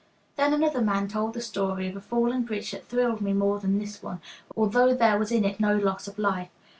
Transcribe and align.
Then 0.35 0.51
another 0.51 0.81
man 0.81 1.07
told 1.07 1.35
the 1.35 1.41
story 1.41 1.87
of 1.87 1.95
a 1.95 2.01
falling 2.01 2.41
bridge 2.41 2.71
that 2.71 2.87
thrilled 2.87 3.21
me 3.21 3.33
more 3.33 3.59
than 3.59 3.77
this 3.77 4.01
one, 4.01 4.19
although 4.57 4.95
there 4.95 5.19
was 5.19 5.31
in 5.31 5.45
it 5.45 5.59
no 5.59 5.77
loss 5.77 6.07
of 6.07 6.17
life. 6.17 6.49